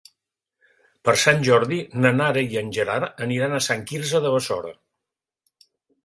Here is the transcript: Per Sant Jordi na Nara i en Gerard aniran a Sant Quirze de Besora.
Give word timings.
Per 1.07 1.13
Sant 1.23 1.43
Jordi 1.47 1.77
na 2.05 2.11
Nara 2.15 2.41
i 2.53 2.57
en 2.61 2.71
Gerard 2.77 3.21
aniran 3.25 3.53
a 3.57 3.59
Sant 3.67 3.83
Quirze 3.91 4.23
de 4.25 4.31
Besora. 4.37 4.73